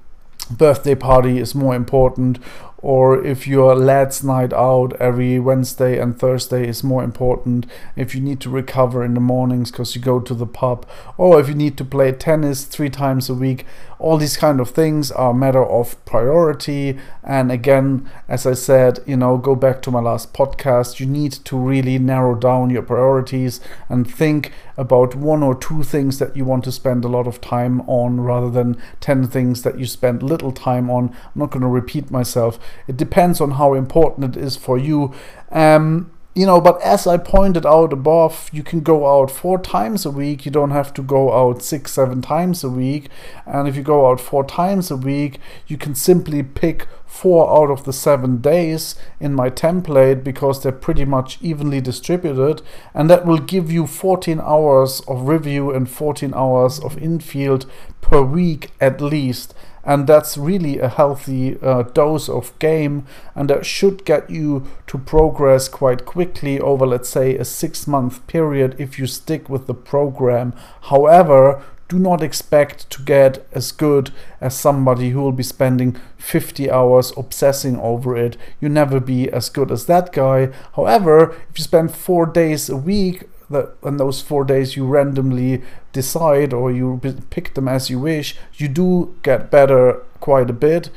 birthday 0.50 0.96
party 0.96 1.40
is 1.40 1.54
more 1.54 1.76
important 1.76 2.40
or 2.82 3.26
if 3.26 3.48
your 3.48 3.76
lads 3.76 4.24
night 4.24 4.54
out 4.54 4.96
every 5.00 5.40
Wednesday 5.40 6.00
and 6.00 6.18
Thursday 6.18 6.68
is 6.68 6.84
more 6.84 7.04
important, 7.04 7.66
if 7.96 8.14
you 8.14 8.22
need 8.22 8.40
to 8.42 8.50
recover 8.50 9.04
in 9.04 9.16
the 9.16 9.20
mornings 9.20 9.72
because 9.72 9.96
you 9.96 10.02
go 10.02 10.20
to 10.20 10.34
the 10.34 10.46
pub, 10.46 10.86
or 11.18 11.40
if 11.40 11.48
you 11.48 11.56
need 11.56 11.78
to 11.78 11.86
play 11.86 12.12
tennis 12.12 12.66
three 12.66 12.90
times 12.90 13.30
a 13.30 13.34
week, 13.34 13.66
all 14.00 14.18
these 14.18 14.38
kind 14.38 14.60
of 14.60 14.70
things 14.70 15.12
are 15.12 15.32
a 15.32 15.34
matter 15.34 15.66
of 15.66 16.04
priority. 16.06 17.00
And 17.24 17.52
again, 17.52 18.10
as 18.28 18.46
I 18.46 18.54
said, 18.54 19.00
you 19.06 19.18
know, 19.18 19.38
go 19.38 19.56
back 19.56 19.82
to 19.84 19.92
my 19.92 20.00
last 20.00 20.34
podcast, 20.34 21.00
you 21.00 21.06
need 21.06 21.32
to 21.32 21.58
really 21.58 21.98
narrow 21.98 22.36
down 22.36 22.70
your 22.70 22.84
priorities 22.84 23.60
and 23.90 24.10
think 24.10 24.52
about 24.78 25.16
one 25.16 25.42
or 25.42 25.56
two 25.56 25.84
things 25.84 26.20
that 26.20 26.38
you 26.38 26.46
want 26.46 26.64
to 26.66 26.72
spend 26.72 27.04
a 27.04 27.10
lot 27.10 27.28
of 27.28 27.42
time 27.42 27.82
on 27.82 28.22
rather 28.22 28.50
than 28.50 28.78
10 29.00 29.28
things 29.28 29.64
that 29.64 29.80
you 29.80 29.86
spend 29.86 30.22
little 30.22 30.52
time 30.52 30.90
on. 30.90 31.10
I'm 31.10 31.32
not 31.40 31.52
going 31.52 31.62
to 31.62 31.68
repeat 31.68 32.12
myself. 32.12 32.60
It 32.88 32.98
depends 32.98 33.42
on 33.42 33.52
how 33.52 33.74
important 33.74 34.36
it 34.36 34.42
is 34.42 34.56
for 34.56 34.78
you. 34.78 35.14
Um, 35.52 36.12
you 36.38 36.46
know, 36.46 36.62
but 36.62 36.80
as 36.84 37.08
I 37.08 37.18
pointed 37.18 37.66
out 37.66 37.92
above, 37.92 38.52
you 38.54 38.62
can 38.62 38.82
go 38.82 39.08
out 39.08 39.32
four 39.32 39.58
times 39.58 40.06
a 40.06 40.12
week. 40.12 40.46
You 40.46 40.52
don't 40.52 40.70
have 40.70 40.94
to 40.94 41.02
go 41.02 41.34
out 41.34 41.64
six, 41.64 41.94
seven 41.94 42.22
times 42.22 42.64
a 42.64 42.70
week. 42.70 43.10
And 43.48 43.68
if 43.68 43.76
you 43.76 43.82
go 43.82 44.08
out 44.08 44.22
four 44.22 44.44
times 44.44 44.92
a 44.92 44.96
week, 44.96 45.40
you 45.66 45.80
can 45.80 45.96
simply 45.96 46.44
pick 46.44 46.88
four 47.08 47.50
out 47.50 47.72
of 47.72 47.86
the 47.86 47.92
seven 47.92 48.38
days 48.38 48.94
in 49.20 49.34
my 49.34 49.50
template 49.50 50.24
because 50.24 50.62
they're 50.62 50.72
pretty 50.72 51.06
much 51.06 51.40
evenly 51.42 51.82
distributed. 51.82 52.62
And 52.94 53.10
that 53.10 53.26
will 53.26 53.40
give 53.40 53.72
you 53.72 53.88
14 53.88 54.40
hours 54.40 55.02
of 55.08 55.28
review 55.28 55.72
and 55.72 55.90
14 55.90 56.36
hours 56.36 56.78
of 56.80 57.00
infield 57.00 57.66
per 58.00 58.22
week 58.22 58.70
at 58.80 59.02
least 59.02 59.56
and 59.88 60.06
that's 60.06 60.38
really 60.38 60.78
a 60.78 60.90
healthy 60.90 61.58
uh, 61.62 61.82
dose 61.82 62.28
of 62.30 62.58
game 62.60 63.08
and 63.34 63.50
that 63.50 63.66
should 63.66 64.06
get 64.06 64.30
you 64.30 64.68
to 64.86 64.98
progress 64.98 65.70
quite 65.70 66.06
quickly 66.06 66.60
over 66.60 66.86
let's 66.86 67.10
say 67.10 67.36
a 67.38 67.46
six 67.46 67.88
month 67.88 68.28
period 68.28 68.76
if 68.78 69.00
you 69.00 69.08
stick 69.08 69.50
with 69.50 69.66
the 69.66 69.74
program 69.74 70.54
however 70.82 71.64
do 71.88 71.98
not 71.98 72.22
expect 72.22 72.90
to 72.90 73.02
get 73.02 73.48
as 73.54 73.72
good 73.72 74.12
as 74.42 74.54
somebody 74.54 75.12
who 75.12 75.22
will 75.22 75.32
be 75.32 75.44
spending 75.44 75.96
50 76.18 76.70
hours 76.70 77.14
obsessing 77.16 77.80
over 77.80 78.18
it. 78.18 78.36
You 78.60 78.68
never 78.68 79.00
be 79.00 79.32
as 79.32 79.50
good 79.50 79.72
as 79.72 79.86
that 79.86 80.12
guy. 80.12 80.50
However, 80.76 81.32
if 81.50 81.60
you 81.60 81.64
spend 81.64 81.96
four 81.96 82.26
days 82.26 82.70
a 82.70 82.76
week 82.76 83.24
that 83.50 83.76
in 83.84 83.98
those 83.98 84.22
four 84.22 84.44
days 84.44 84.76
you 84.76 84.86
randomly 84.86 85.62
decide 85.94 86.54
or 86.54 86.72
you 86.72 87.00
pick 87.30 87.54
them 87.54 87.68
as 87.68 87.90
you 87.90 88.00
wish, 88.00 88.36
you 88.56 88.68
do 88.68 89.16
get 89.24 89.50
better 89.52 90.04
quite 90.20 90.50
a 90.50 90.54
bit. 90.54 90.90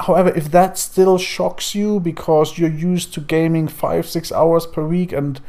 However, 0.00 0.30
if 0.30 0.50
that 0.52 0.78
still 0.78 1.18
shocks 1.18 1.74
you 1.74 1.98
because 2.00 2.56
you're 2.56 2.70
used 2.70 3.12
to 3.14 3.20
gaming 3.20 3.66
five, 3.66 4.06
six 4.06 4.30
hours 4.30 4.64
per 4.64 4.86
week 4.86 5.12
and 5.12 5.40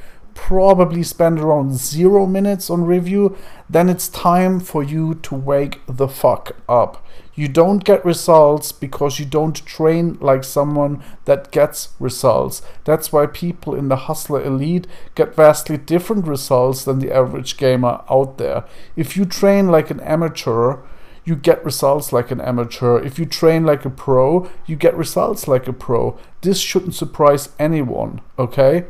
probably 0.48 1.04
spend 1.04 1.38
around 1.38 1.74
zero 1.76 2.26
minutes 2.26 2.70
on 2.70 2.86
review, 2.86 3.38
then 3.70 3.90
it's 3.90 4.08
time 4.08 4.60
for 4.60 4.82
you 4.82 5.16
to 5.16 5.36
wake 5.36 5.82
the 5.86 6.08
fuck 6.08 6.56
up. 6.68 7.06
You 7.36 7.48
don't 7.50 7.84
get 7.84 8.04
results 8.06 8.72
because 8.72 9.20
you 9.20 9.26
don't 9.26 9.66
train 9.66 10.18
like 10.22 10.44
someone 10.44 11.04
that 11.26 11.52
gets 11.52 11.90
results. 12.00 12.62
That's 12.86 13.12
why 13.12 13.26
people 13.28 13.76
in 13.76 13.90
the 13.90 14.08
Hustler 14.08 14.42
Elite 14.42 14.88
get 15.14 15.36
vastly 15.36 15.78
different 15.78 16.26
results 16.26 16.84
than 16.86 17.00
the 17.00 17.14
average 17.14 17.58
gamer 17.58 18.02
out 18.10 18.38
there. 18.38 18.64
If 18.96 19.18
you 19.18 19.26
train 19.26 19.68
like 19.68 19.92
an 19.92 20.00
amateur, 20.00 20.78
you 21.26 21.36
get 21.36 21.64
results 21.64 22.12
like 22.12 22.32
an 22.32 22.42
amateur. 22.42 22.98
If 23.00 23.20
you 23.20 23.26
train 23.26 23.66
like 23.66 23.86
a 23.86 23.90
pro, 23.90 24.50
you 24.66 24.76
get 24.78 24.96
results 24.96 25.48
like 25.48 25.68
a 25.68 25.74
pro. 25.74 26.18
This 26.42 26.60
shouldn't 26.60 26.96
surprise 26.96 27.50
anyone, 27.60 28.22
okay? 28.40 28.86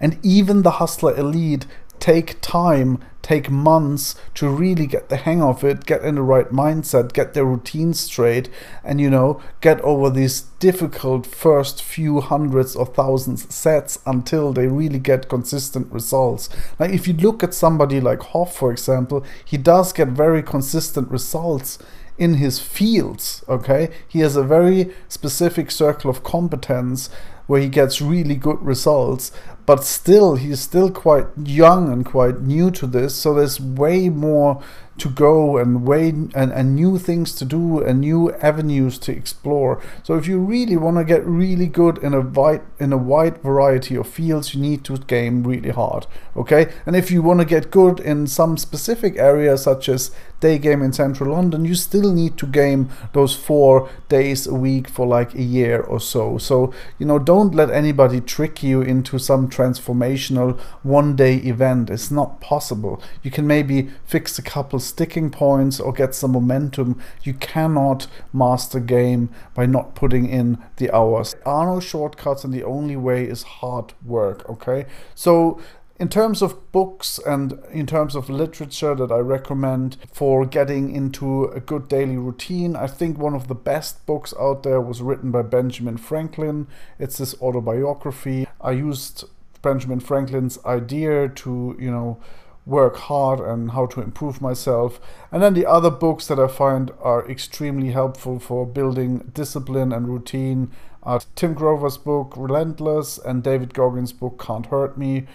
And 0.00 0.18
even 0.22 0.62
the 0.62 0.72
hustler 0.72 1.16
elite 1.16 1.66
take 1.98 2.40
time, 2.40 3.02
take 3.22 3.50
months 3.50 4.14
to 4.34 4.48
really 4.48 4.86
get 4.86 5.08
the 5.08 5.16
hang 5.16 5.42
of 5.42 5.64
it, 5.64 5.84
get 5.86 6.02
in 6.02 6.14
the 6.14 6.22
right 6.22 6.50
mindset, 6.50 7.12
get 7.12 7.34
their 7.34 7.44
routine 7.44 7.92
straight, 7.92 8.48
and 8.84 9.00
you 9.00 9.10
know, 9.10 9.40
get 9.60 9.80
over 9.80 10.10
these 10.10 10.42
difficult 10.60 11.26
first 11.26 11.82
few 11.82 12.20
hundreds 12.20 12.76
or 12.76 12.86
thousands 12.86 13.52
sets 13.52 13.98
until 14.06 14.52
they 14.52 14.68
really 14.68 14.98
get 14.98 15.28
consistent 15.28 15.90
results. 15.92 16.48
Now, 16.78 16.86
if 16.86 17.08
you 17.08 17.14
look 17.14 17.42
at 17.42 17.54
somebody 17.54 18.00
like 18.00 18.22
Hoff, 18.22 18.56
for 18.56 18.70
example, 18.70 19.24
he 19.44 19.56
does 19.56 19.92
get 19.92 20.08
very 20.08 20.42
consistent 20.42 21.10
results 21.10 21.78
in 22.18 22.34
his 22.34 22.60
fields, 22.60 23.44
okay? 23.48 23.90
He 24.06 24.20
has 24.20 24.36
a 24.36 24.42
very 24.42 24.94
specific 25.08 25.70
circle 25.70 26.08
of 26.08 26.22
competence 26.22 27.10
where 27.46 27.60
he 27.60 27.68
gets 27.68 28.00
really 28.00 28.34
good 28.34 28.60
results 28.62 29.32
but 29.66 29.84
still 29.84 30.36
he's 30.36 30.60
still 30.60 30.90
quite 30.90 31.26
young 31.42 31.92
and 31.92 32.06
quite 32.06 32.40
new 32.40 32.70
to 32.70 32.86
this 32.86 33.14
so 33.14 33.34
there's 33.34 33.60
way 33.60 34.08
more 34.08 34.62
to 34.98 35.10
go 35.10 35.58
and 35.58 35.86
way 35.86 36.08
and, 36.08 36.34
and 36.34 36.74
new 36.74 36.98
things 36.98 37.32
to 37.34 37.44
do 37.44 37.82
and 37.82 38.00
new 38.00 38.32
avenues 38.34 38.98
to 38.98 39.12
explore. 39.12 39.82
So 40.02 40.16
if 40.16 40.26
you 40.26 40.38
really 40.38 40.76
want 40.76 40.96
to 40.96 41.04
get 41.04 41.24
really 41.26 41.66
good 41.66 41.98
in 41.98 42.14
a 42.14 42.20
wide 42.20 42.62
in 42.78 42.92
a 42.92 42.96
wide 42.96 43.42
variety 43.42 43.94
of 43.96 44.08
fields 44.08 44.54
you 44.54 44.60
need 44.60 44.84
to 44.84 44.96
game 44.96 45.44
really 45.44 45.70
hard 45.70 46.06
okay? 46.36 46.72
And 46.86 46.96
if 46.96 47.10
you 47.10 47.22
want 47.22 47.40
to 47.40 47.46
get 47.46 47.70
good 47.70 48.00
in 48.00 48.26
some 48.26 48.56
specific 48.56 49.16
areas 49.18 49.62
such 49.62 49.88
as 49.88 50.10
day 50.40 50.58
game 50.58 50.82
in 50.82 50.92
central 50.92 51.32
london 51.32 51.64
you 51.64 51.74
still 51.74 52.12
need 52.12 52.36
to 52.36 52.46
game 52.46 52.88
those 53.12 53.34
four 53.34 53.88
days 54.08 54.46
a 54.46 54.54
week 54.54 54.88
for 54.88 55.06
like 55.06 55.34
a 55.34 55.42
year 55.42 55.80
or 55.80 56.00
so. 56.00 56.38
So 56.38 56.72
you 56.98 57.06
know 57.06 57.18
don't 57.18 57.54
let 57.54 57.70
anybody 57.70 58.20
trick 58.20 58.62
you 58.62 58.80
into 58.80 59.18
some 59.18 59.48
transformational 59.56 60.58
one 60.82 61.16
day 61.16 61.36
event 61.36 61.90
it's 61.90 62.10
not 62.10 62.40
possible 62.40 63.00
you 63.22 63.30
can 63.30 63.46
maybe 63.46 63.88
fix 64.04 64.38
a 64.38 64.42
couple 64.42 64.78
sticking 64.78 65.30
points 65.30 65.80
or 65.80 65.92
get 65.92 66.14
some 66.14 66.32
momentum. 66.32 67.00
You 67.22 67.34
cannot 67.34 68.06
master 68.32 68.80
game 68.80 69.30
by 69.54 69.66
not 69.66 69.94
putting 69.94 70.28
in 70.28 70.58
the 70.76 70.94
hours. 70.94 71.34
There 71.34 71.48
are 71.48 71.66
no 71.66 71.80
shortcuts 71.80 72.44
and 72.44 72.52
the 72.52 72.64
only 72.64 72.96
way 72.96 73.24
is 73.24 73.42
hard 73.42 73.92
work, 74.04 74.48
okay? 74.48 74.86
So 75.14 75.60
in 75.98 76.08
terms 76.08 76.42
of 76.42 76.70
books 76.72 77.18
and 77.26 77.58
in 77.72 77.86
terms 77.86 78.14
of 78.14 78.28
literature 78.28 78.94
that 78.94 79.10
I 79.10 79.18
recommend 79.18 79.96
for 80.12 80.44
getting 80.44 80.94
into 80.94 81.44
a 81.44 81.60
good 81.60 81.88
daily 81.88 82.18
routine, 82.18 82.76
I 82.76 82.86
think 82.86 83.16
one 83.16 83.34
of 83.34 83.48
the 83.48 83.54
best 83.54 84.04
books 84.04 84.34
out 84.38 84.62
there 84.62 84.80
was 84.80 85.00
written 85.00 85.30
by 85.30 85.42
Benjamin 85.42 85.96
Franklin. 85.96 86.66
It's 86.98 87.18
his 87.18 87.34
autobiography. 87.40 88.46
I 88.60 88.72
used 88.72 89.24
Benjamin 89.62 90.00
Franklin's 90.00 90.58
idea 90.64 91.28
to, 91.28 91.76
you 91.78 91.90
know, 91.90 92.18
work 92.64 92.96
hard 92.96 93.38
and 93.40 93.70
how 93.70 93.86
to 93.86 94.00
improve 94.00 94.40
myself. 94.40 95.00
And 95.30 95.42
then 95.42 95.54
the 95.54 95.66
other 95.66 95.90
books 95.90 96.26
that 96.26 96.38
I 96.38 96.48
find 96.48 96.90
are 97.00 97.28
extremely 97.28 97.92
helpful 97.92 98.38
for 98.38 98.66
building 98.66 99.30
discipline 99.32 99.92
and 99.92 100.08
routine 100.08 100.70
are 101.02 101.20
Tim 101.36 101.54
Grover's 101.54 101.98
book 101.98 102.34
Relentless 102.36 103.18
and 103.18 103.42
David 103.42 103.72
Goggins' 103.72 104.12
book 104.12 104.42
Can't 104.44 104.66
Hurt 104.66 104.98
Me. 104.98 105.26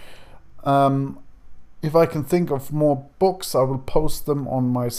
Um, 0.64 1.20
If 1.82 1.96
I 1.96 2.06
can 2.06 2.24
think 2.24 2.52
of 2.52 2.72
more 2.72 3.08
books, 3.18 3.56
I 3.56 3.64
will 3.64 3.80
post 3.80 4.26
them 4.26 4.48
on 4.48 4.68
my 4.68 4.90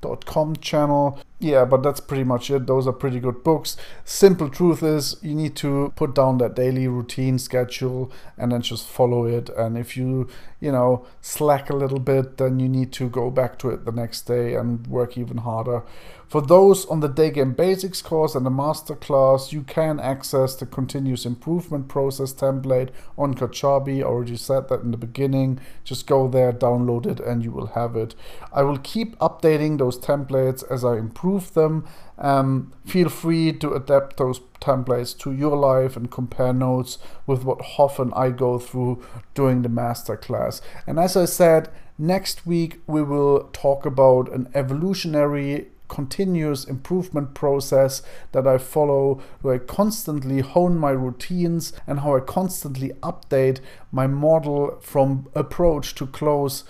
Slack.com 0.00 0.56
channel 0.56 1.18
yeah, 1.40 1.64
but 1.64 1.84
that's 1.84 2.00
pretty 2.00 2.24
much 2.24 2.50
it. 2.50 2.66
Those 2.66 2.88
are 2.88 2.92
pretty 2.92 3.20
good 3.20 3.44
books. 3.44 3.76
Simple 4.04 4.48
truth 4.48 4.82
is, 4.82 5.16
you 5.22 5.36
need 5.36 5.54
to 5.56 5.92
put 5.94 6.12
down 6.14 6.38
that 6.38 6.56
daily 6.56 6.88
routine 6.88 7.38
schedule 7.38 8.10
and 8.36 8.50
then 8.50 8.62
just 8.62 8.88
follow 8.88 9.24
it. 9.24 9.48
And 9.50 9.78
if 9.78 9.96
you, 9.96 10.28
you 10.58 10.72
know, 10.72 11.06
slack 11.20 11.70
a 11.70 11.76
little 11.76 12.00
bit, 12.00 12.38
then 12.38 12.58
you 12.58 12.68
need 12.68 12.92
to 12.94 13.08
go 13.08 13.30
back 13.30 13.56
to 13.60 13.70
it 13.70 13.84
the 13.84 13.92
next 13.92 14.22
day 14.22 14.54
and 14.54 14.84
work 14.88 15.16
even 15.16 15.38
harder. 15.38 15.84
For 16.28 16.42
those 16.42 16.84
on 16.86 17.00
the 17.00 17.08
Day 17.08 17.30
Game 17.30 17.54
Basics 17.54 18.02
course 18.02 18.34
and 18.34 18.44
the 18.44 18.50
masterclass, 18.50 19.50
you 19.50 19.62
can 19.62 19.98
access 19.98 20.54
the 20.54 20.66
continuous 20.66 21.24
improvement 21.24 21.88
process 21.88 22.34
template 22.34 22.90
on 23.16 23.32
Kajabi. 23.32 24.00
I 24.00 24.02
already 24.02 24.36
said 24.36 24.68
that 24.68 24.82
in 24.82 24.90
the 24.90 24.98
beginning. 24.98 25.58
Just 25.84 26.06
go 26.06 26.28
there, 26.28 26.52
download 26.52 27.06
it, 27.06 27.18
and 27.18 27.42
you 27.42 27.50
will 27.50 27.68
have 27.68 27.96
it. 27.96 28.14
I 28.52 28.62
will 28.62 28.76
keep 28.76 29.18
updating 29.20 29.78
those 29.78 29.98
templates 29.98 30.62
as 30.70 30.84
I 30.84 30.98
improve 30.98 31.54
them. 31.54 31.86
Um, 32.18 32.74
feel 32.84 33.08
free 33.08 33.54
to 33.54 33.72
adapt 33.72 34.18
those 34.18 34.40
templates 34.60 35.16
to 35.20 35.32
your 35.32 35.56
life 35.56 35.96
and 35.96 36.10
compare 36.10 36.52
notes 36.52 36.98
with 37.26 37.42
what 37.42 37.62
Hoff 37.62 37.98
and 37.98 38.12
I 38.12 38.32
go 38.32 38.58
through 38.58 39.02
during 39.32 39.62
the 39.62 39.70
masterclass. 39.70 40.60
And 40.86 40.98
as 40.98 41.16
I 41.16 41.24
said, 41.24 41.70
next 41.96 42.46
week 42.46 42.82
we 42.86 43.02
will 43.02 43.48
talk 43.54 43.86
about 43.86 44.30
an 44.30 44.50
evolutionary 44.54 45.68
continuous 45.88 46.64
improvement 46.64 47.34
process 47.34 48.02
that 48.32 48.46
I 48.46 48.58
follow, 48.58 49.20
where 49.40 49.54
I 49.54 49.58
constantly 49.58 50.40
hone 50.40 50.76
my 50.78 50.90
routines 50.90 51.72
and 51.86 52.00
how 52.00 52.16
I 52.16 52.20
constantly 52.20 52.90
update 53.02 53.60
my 53.90 54.06
model 54.06 54.78
from 54.80 55.28
approach 55.34 55.94
to 55.96 56.06
close 56.06 56.64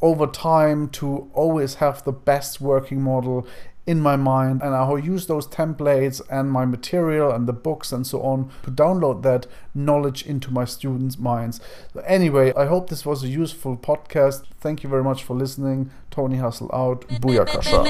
over 0.00 0.26
time 0.26 0.88
to 0.90 1.30
always 1.32 1.76
have 1.76 2.04
the 2.04 2.12
best 2.12 2.60
working 2.60 3.00
model 3.02 3.46
in 3.86 4.00
my 4.00 4.16
mind 4.16 4.62
and 4.62 4.74
I'll 4.74 4.98
use 4.98 5.26
those 5.26 5.46
templates 5.46 6.20
and 6.28 6.50
my 6.50 6.64
material 6.64 7.30
and 7.30 7.46
the 7.46 7.52
books 7.52 7.92
and 7.92 8.04
so 8.04 8.20
on 8.22 8.50
to 8.64 8.70
download 8.70 9.22
that 9.22 9.46
knowledge 9.74 10.26
into 10.26 10.50
my 10.50 10.64
students' 10.64 11.18
minds. 11.18 11.60
Anyway, 12.04 12.52
I 12.54 12.66
hope 12.66 12.90
this 12.90 13.06
was 13.06 13.22
a 13.22 13.28
useful 13.28 13.76
podcast. 13.76 14.42
Thank 14.58 14.82
you 14.82 14.90
very 14.90 15.04
much 15.04 15.22
for 15.22 15.36
listening. 15.36 15.90
Tony 16.10 16.38
Hustle 16.38 16.70
out. 16.72 17.06
Booyakasha. 17.20 17.86